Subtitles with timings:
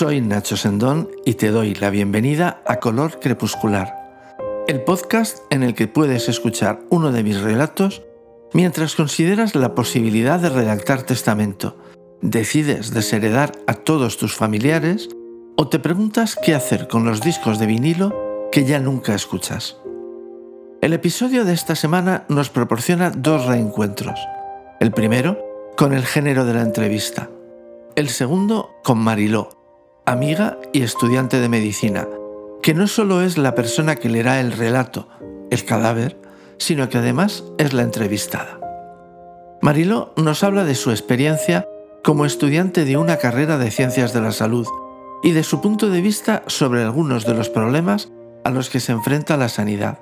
[0.00, 4.32] Soy Nacho Sendón y te doy la bienvenida a Color Crepuscular,
[4.66, 8.00] el podcast en el que puedes escuchar uno de mis relatos
[8.54, 11.76] mientras consideras la posibilidad de redactar testamento,
[12.22, 15.10] decides desheredar a todos tus familiares
[15.58, 19.76] o te preguntas qué hacer con los discos de vinilo que ya nunca escuchas.
[20.80, 24.18] El episodio de esta semana nos proporciona dos reencuentros.
[24.80, 25.38] El primero,
[25.76, 27.28] con el género de la entrevista.
[27.96, 29.59] El segundo, con Mariló,
[30.04, 32.08] amiga y estudiante de medicina,
[32.62, 35.08] que no solo es la persona que leerá el relato,
[35.50, 36.20] el cadáver,
[36.58, 38.60] sino que además es la entrevistada.
[39.62, 41.66] Mariló nos habla de su experiencia
[42.02, 44.66] como estudiante de una carrera de ciencias de la salud
[45.22, 48.10] y de su punto de vista sobre algunos de los problemas
[48.44, 49.98] a los que se enfrenta la sanidad.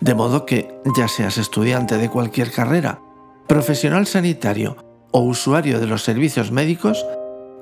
[0.00, 3.00] De modo que, ya seas estudiante de cualquier carrera,
[3.46, 4.76] profesional sanitario
[5.10, 7.04] o usuario de los servicios médicos,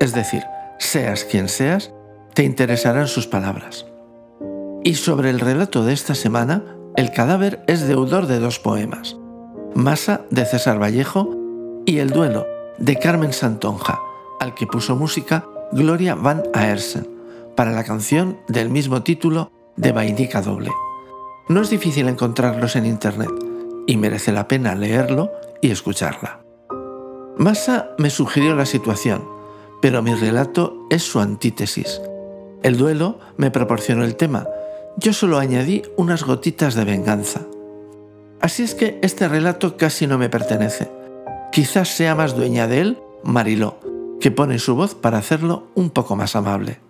[0.01, 0.43] es decir,
[0.79, 1.93] seas quien seas,
[2.35, 3.87] te interesarán sus palabras.
[4.85, 6.63] Y sobre el relato de esta semana,
[6.97, 9.17] el cadáver es deudor de dos poemas,
[9.75, 11.35] Masa de César Vallejo
[11.85, 12.47] y El duelo
[12.79, 13.99] de Carmen Santonja,
[14.41, 17.09] al que puso música Gloria Van Aersen,
[17.57, 20.71] para la canción del mismo título de Vainica Doble.
[21.49, 23.31] No es difícil encontrarlos en Internet
[23.87, 26.41] y merece la pena leerlo y escucharla.
[27.37, 29.36] Massa me sugirió la situación,
[29.87, 32.01] pero mi relato es su antítesis.
[32.65, 34.49] El duelo me proporcionó el tema,
[34.97, 37.43] yo solo añadí unas gotitas de venganza.
[38.41, 40.91] Así es que este relato casi no me pertenece.
[41.53, 43.79] Quizás sea más dueña de él Mariló,
[44.21, 46.81] que pone su voz para hacerlo un poco más amable.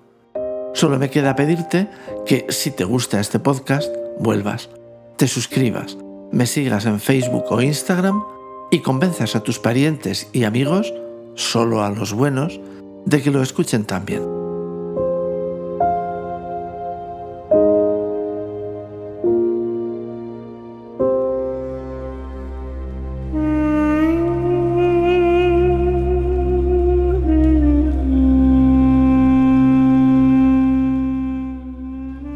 [0.72, 1.90] Solo me queda pedirte
[2.24, 4.70] que si te gusta este podcast, vuelvas,
[5.18, 5.98] te suscribas,
[6.32, 8.22] me sigas en Facebook o Instagram
[8.70, 10.94] y convenzas a tus parientes y amigos,
[11.34, 12.58] solo a los buenos,
[13.06, 14.22] de que lo escuchen también.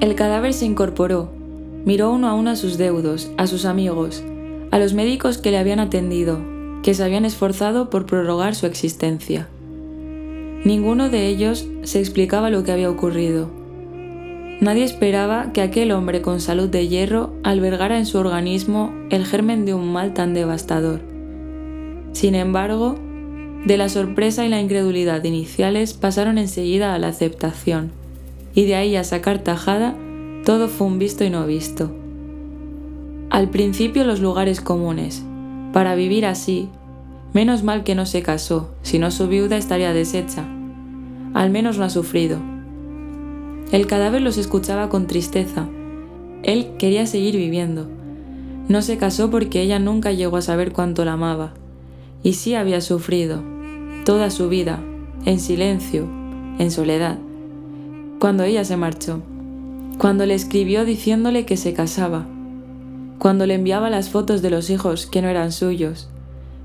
[0.01, 1.31] El cadáver se incorporó,
[1.85, 4.23] miró uno a uno a sus deudos, a sus amigos,
[4.71, 6.39] a los médicos que le habían atendido,
[6.83, 9.49] que se habían esforzado por prorrogar su existencia.
[10.65, 13.51] Ninguno de ellos se explicaba lo que había ocurrido.
[14.61, 19.65] Nadie esperaba que aquel hombre con salud de hierro albergara en su organismo el germen
[19.65, 21.01] de un mal tan devastador.
[22.13, 22.97] Sin embargo,
[23.65, 27.91] de la sorpresa y la incredulidad iniciales pasaron enseguida a la aceptación,
[28.55, 29.97] y de ahí a sacar tajada,
[30.45, 31.91] todo fue un visto y no visto.
[33.31, 35.23] Al principio los lugares comunes,
[35.73, 36.69] para vivir así,
[37.33, 40.45] Menos mal que no se casó, si no su viuda estaría deshecha.
[41.33, 42.39] Al menos no ha sufrido.
[43.71, 45.69] El cadáver los escuchaba con tristeza.
[46.43, 47.89] Él quería seguir viviendo.
[48.69, 51.55] No se casó porque ella nunca llegó a saber cuánto la amaba.
[52.25, 53.43] Y sí había sufrido,
[54.05, 54.81] toda su vida,
[55.25, 56.09] en silencio,
[56.59, 57.19] en soledad.
[58.19, 59.23] Cuando ella se marchó,
[59.99, 62.27] cuando le escribió diciéndole que se casaba,
[63.19, 66.09] cuando le enviaba las fotos de los hijos que no eran suyos,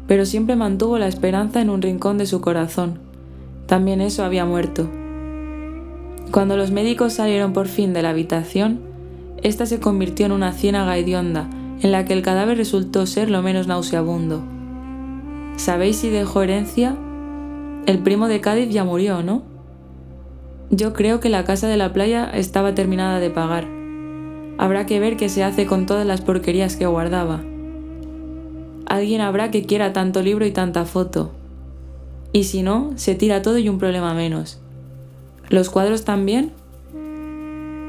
[0.07, 2.99] pero siempre mantuvo la esperanza en un rincón de su corazón.
[3.65, 4.89] También eso había muerto.
[6.31, 8.81] Cuando los médicos salieron por fin de la habitación,
[9.41, 11.49] ésta se convirtió en una ciénaga hedionda,
[11.81, 14.43] en la que el cadáver resultó ser lo menos nauseabundo.
[15.57, 16.95] ¿Sabéis si dejó herencia?
[17.85, 19.43] El primo de Cádiz ya murió, ¿no?
[20.71, 23.67] Yo creo que la casa de la playa estaba terminada de pagar.
[24.57, 27.41] Habrá que ver qué se hace con todas las porquerías que guardaba.
[28.85, 31.31] Alguien habrá que quiera tanto libro y tanta foto.
[32.31, 34.59] Y si no, se tira todo y un problema menos.
[35.49, 36.51] ¿Los cuadros también?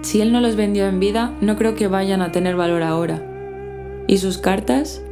[0.03, 3.23] Si él no los vendió en vida, no creo que vayan a tener valor ahora.
[4.07, 5.03] ¿Y sus cartas?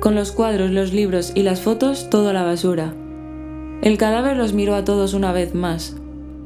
[0.00, 2.94] Con los cuadros, los libros y las fotos, todo a la basura.
[3.82, 5.96] El cadáver los miró a todos una vez más.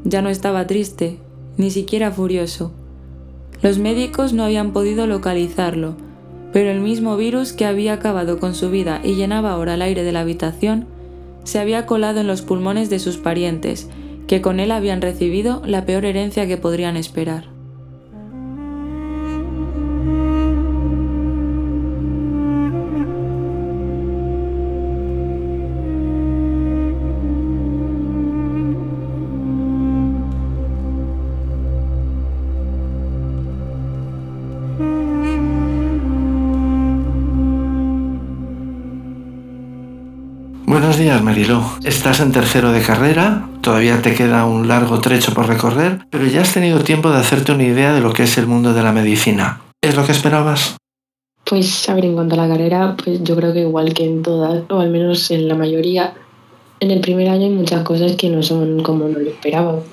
[0.05, 1.19] Ya no estaba triste,
[1.56, 2.73] ni siquiera furioso.
[3.62, 5.97] Los médicos no habían podido localizarlo,
[6.56, 10.05] pero el mismo virus que había acabado con su vida y llenaba ahora el aire
[10.05, 10.87] de la habitación,
[11.44, 13.91] se había colado en los pulmones de sus parientes,
[14.26, 17.56] que con él habían recibido la peor herencia que podrían esperar.
[40.76, 41.64] Buenos días, Mariló.
[41.84, 46.43] Estás en tercero de carrera, todavía te queda un largo trecho por recorrer, pero ya
[46.43, 48.93] has tenido tiempo de hacerte una idea de lo que es el mundo de la
[48.93, 49.62] medicina.
[49.81, 50.76] ¿Es lo que esperabas?
[51.46, 54.23] Pues a ver, en cuanto a la carrera, pues yo creo que igual que en
[54.23, 56.12] todas, o al menos en la mayoría,
[56.81, 59.84] en el primer año hay muchas cosas que no son como nos lo esperábamos.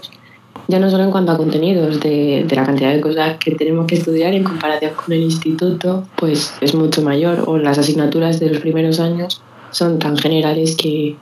[0.68, 3.88] Ya no solo en cuanto a contenidos, de, de la cantidad de cosas que tenemos
[3.88, 8.50] que estudiar en comparación con el instituto, pues es mucho mayor, o las asignaturas de
[8.50, 9.42] los primeros años
[9.74, 11.18] son tan generales que,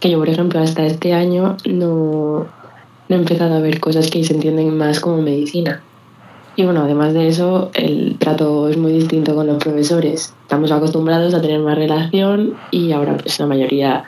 [0.00, 2.46] que yo, por ejemplo, hasta este año no,
[3.08, 5.82] no he empezado a ver cosas que se entienden más como medicina.
[6.56, 10.34] Y bueno, además de eso, el trato es muy distinto con los profesores.
[10.42, 14.04] Estamos acostumbrados a tener más relación y ahora pues la mayoría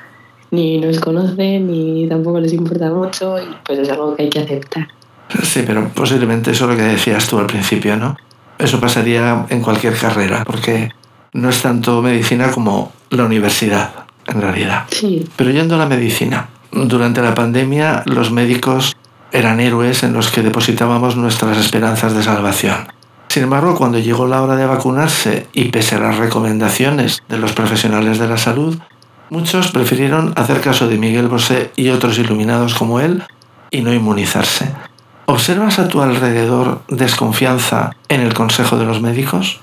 [0.50, 4.40] ni nos conocen ni tampoco les importa mucho y pues es algo que hay que
[4.40, 4.88] aceptar.
[5.42, 8.16] Sí, pero posiblemente eso es lo que decías tú al principio, ¿no?
[8.58, 10.90] Eso pasaría en cualquier carrera, porque
[11.32, 14.84] no es tanto medicina como la universidad, en realidad.
[14.90, 15.26] Sí.
[15.36, 18.96] Pero yendo a la medicina, durante la pandemia los médicos
[19.32, 22.86] eran héroes en los que depositábamos nuestras esperanzas de salvación.
[23.28, 27.54] Sin embargo, cuando llegó la hora de vacunarse y pese a las recomendaciones de los
[27.54, 28.78] profesionales de la salud,
[29.30, 33.22] muchos prefirieron hacer caso de Miguel Bosé y otros iluminados como él
[33.70, 34.70] y no inmunizarse.
[35.24, 39.60] ¿Observas a tu alrededor desconfianza en el consejo de los médicos?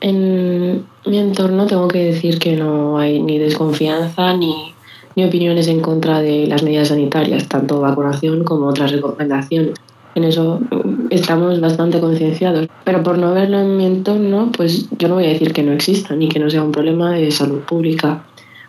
[0.00, 4.74] En mi entorno tengo que decir que no hay ni desconfianza ni
[5.16, 9.74] ni opiniones en contra de las medidas sanitarias, tanto vacunación como otras recomendaciones.
[10.14, 12.68] En eso mm, estamos bastante concienciados.
[12.84, 15.72] Pero por no verlo en mi entorno, pues yo no voy a decir que no
[15.72, 18.22] exista ni que no sea un problema de salud pública,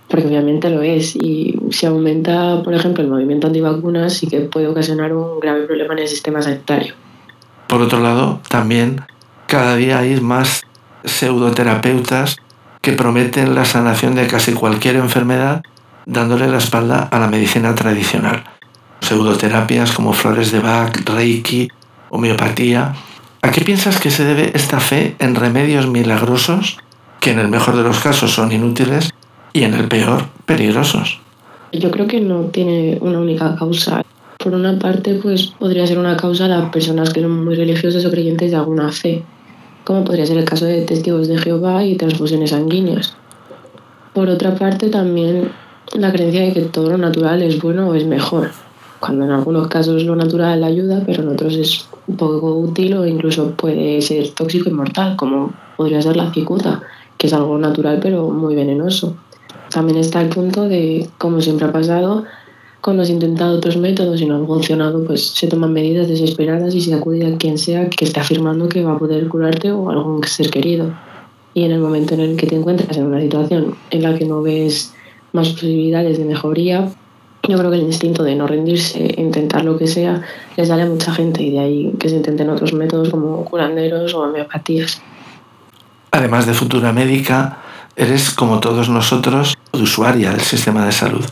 [0.08, 1.16] porque obviamente lo es.
[1.16, 5.94] Y si aumenta, por ejemplo, el movimiento antivacunas, sí que puede ocasionar un grave problema
[5.94, 6.94] en el sistema sanitario.
[7.68, 9.02] Por otro lado, también
[9.48, 10.64] cada día hay más
[11.04, 12.38] pseudoterapeutas
[12.82, 15.62] que prometen la sanación de casi cualquier enfermedad
[16.06, 18.44] dándole la espalda a la medicina tradicional.
[19.02, 21.70] Pseudoterapias como flores de Bach, Reiki,
[22.10, 22.94] homeopatía.
[23.42, 26.78] ¿A qué piensas que se debe esta fe en remedios milagrosos
[27.20, 29.12] que en el mejor de los casos son inútiles
[29.54, 31.20] y en el peor peligrosos?
[31.72, 34.04] Yo creo que no tiene una única causa.
[34.38, 38.12] Por una parte, pues podría ser una causa las personas que son muy religiosas o
[38.12, 39.24] creyentes de alguna fe,
[39.84, 43.16] como podría ser el caso de testigos de Jehová y transfusiones sanguíneas.
[44.14, 45.52] Por otra parte, también
[45.94, 48.52] la creencia de que todo lo natural es bueno o es mejor,
[49.00, 51.86] cuando en algunos casos lo natural ayuda, pero en otros es
[52.18, 56.82] poco útil o incluso puede ser tóxico y mortal, como podría ser la cicuta,
[57.18, 59.16] que es algo natural pero muy venenoso.
[59.70, 62.26] También está el punto de, como siempre ha pasado,
[62.82, 66.82] cuando se intentado otros métodos y no han funcionado, pues se toman medidas desesperadas y
[66.82, 70.24] se acude a quien sea que esté afirmando que va a poder curarte o algún
[70.24, 70.92] ser querido.
[71.54, 74.26] Y en el momento en el que te encuentras en una situación en la que
[74.26, 74.94] no ves
[75.34, 76.90] más posibilidades de mejoría.
[77.48, 80.22] Yo creo que el instinto de no rendirse, intentar lo que sea,
[80.58, 84.14] les sale a mucha gente y de ahí que se intenten otros métodos como curanderos
[84.14, 85.02] o homeopatías.
[86.12, 87.60] Además de futura médica,
[87.96, 91.26] eres como todos nosotros usuaria del sistema de salud.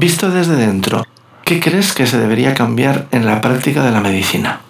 [0.00, 1.04] Visto desde dentro,
[1.44, 4.60] ¿qué crees que se debería cambiar en la práctica de la medicina?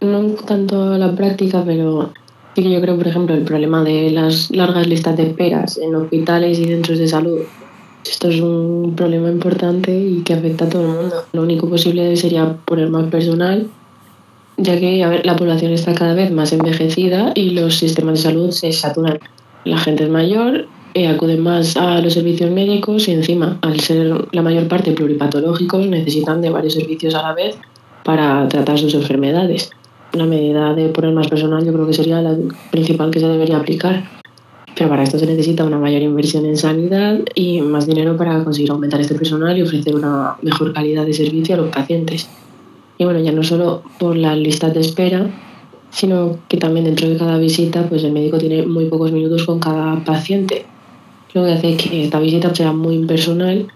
[0.00, 2.10] No tanto la práctica, pero
[2.54, 5.94] sí que yo creo, por ejemplo, el problema de las largas listas de esperas en
[5.94, 7.40] hospitales y centros de salud
[8.10, 11.24] esto es un problema importante y que afecta a todo el mundo.
[11.32, 13.68] Lo único posible sería poner más personal,
[14.56, 18.72] ya que la población está cada vez más envejecida y los sistemas de salud se
[18.72, 19.20] saturan.
[19.64, 24.28] La gente es mayor, eh, acude más a los servicios médicos y encima, al ser
[24.32, 27.56] la mayor parte pluripatológicos, necesitan de varios servicios a la vez
[28.04, 29.70] para tratar sus enfermedades.
[30.12, 32.36] La medida de poner más personal yo creo que sería la
[32.70, 34.04] principal que se debería aplicar.
[34.76, 38.70] Pero para esto se necesita una mayor inversión en sanidad y más dinero para conseguir
[38.70, 42.28] aumentar este personal y ofrecer una mejor calidad de servicio a los pacientes.
[42.98, 45.30] Y bueno, ya no solo por las listas de espera,
[45.90, 49.60] sino que también dentro de cada visita, pues el médico tiene muy pocos minutos con
[49.60, 50.66] cada paciente,
[51.34, 53.66] lo que hace que esta visita sea muy impersonal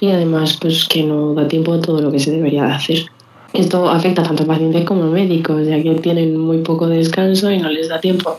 [0.00, 3.06] y además pues que no da tiempo a todo lo que se debería de hacer.
[3.52, 7.58] Esto afecta tanto a pacientes como a médicos, ya que tienen muy poco descanso y
[7.58, 8.38] no les da tiempo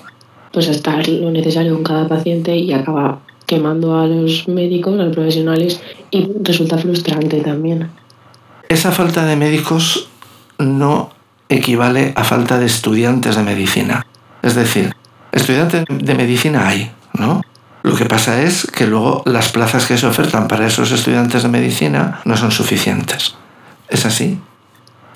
[0.51, 5.13] pues estar lo necesario con cada paciente y acaba quemando a los médicos, a los
[5.13, 7.89] profesionales y resulta frustrante también.
[8.69, 10.07] Esa falta de médicos
[10.59, 11.09] no
[11.49, 14.05] equivale a falta de estudiantes de medicina.
[14.41, 14.93] Es decir,
[15.31, 17.41] estudiantes de medicina hay, ¿no?
[17.83, 21.49] Lo que pasa es que luego las plazas que se ofertan para esos estudiantes de
[21.49, 23.35] medicina no son suficientes.
[23.89, 24.39] ¿Es así?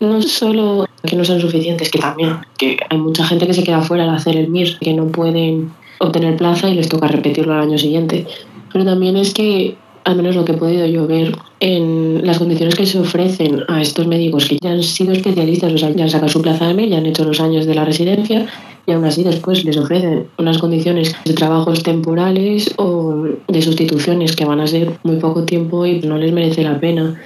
[0.01, 3.81] No solo que no son suficientes, que también, que hay mucha gente que se queda
[3.81, 7.61] fuera al hacer el MIR, que no pueden obtener plaza y les toca repetirlo al
[7.61, 8.27] año siguiente.
[8.73, 12.75] Pero también es que al menos lo que he podido yo ver en las condiciones
[12.75, 16.29] que se ofrecen a estos médicos que ya han sido especialistas, o ya han sacado
[16.29, 18.45] su plaza de MED, ya han hecho los años de la residencia
[18.87, 24.45] y aún así después les ofrecen unas condiciones de trabajos temporales o de sustituciones que
[24.45, 27.21] van a ser muy poco tiempo y no les merece la pena.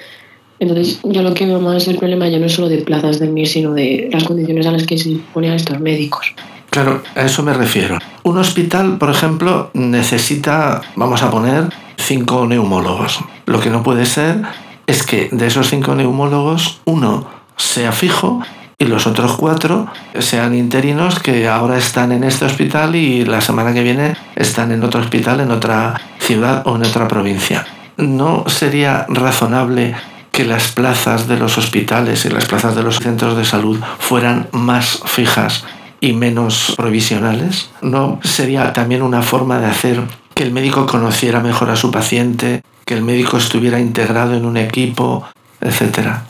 [0.60, 3.28] Entonces, yo lo que veo más el problema ya no es solo de plazas de
[3.28, 6.34] MIR, sino de las condiciones a las que se ponen estos médicos.
[6.72, 8.00] Claro, a eso me refiero.
[8.24, 11.66] Un hospital, por ejemplo, necesita, vamos a poner,
[11.98, 13.20] cinco neumólogos.
[13.46, 14.42] Lo que no puede ser
[14.88, 18.42] es que de esos cinco neumólogos, uno sea fijo
[18.82, 19.86] y los otros cuatro
[20.18, 24.84] sean interinos que ahora están en este hospital y la semana que viene están en
[24.84, 27.64] otro hospital en otra ciudad o en otra provincia.
[27.98, 29.94] ¿No sería razonable
[30.32, 34.48] que las plazas de los hospitales y las plazas de los centros de salud fueran
[34.52, 35.64] más fijas
[36.00, 37.70] y menos provisionales?
[37.84, 40.02] ¿No sería también una forma de hacer
[40.34, 44.58] que el médico conociera mejor a su paciente, que el médico estuviera integrado en un
[44.58, 45.24] equipo,
[45.60, 46.24] etcétera?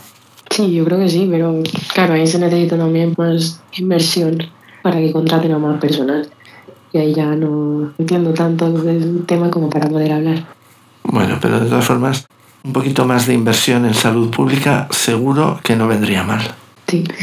[0.52, 4.38] Sí, yo creo que sí, pero claro, ahí se necesita también más inversión
[4.84, 6.28] para que contraten a más personal.
[6.92, 10.46] Y ahí ya no entiendo tanto del tema como para poder hablar.
[11.04, 12.26] Bueno, pero de todas formas,
[12.64, 16.42] un poquito más de inversión en salud pública seguro que no vendría mal.
[16.88, 17.04] Sí.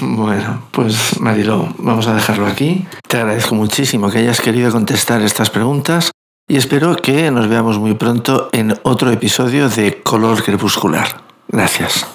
[0.00, 2.84] Bueno, pues Marilo, vamos a dejarlo aquí.
[3.08, 6.10] Te agradezco muchísimo que hayas querido contestar estas preguntas
[6.48, 11.22] y espero que nos veamos muy pronto en otro episodio de Color Crepuscular.
[11.48, 12.13] Gracias.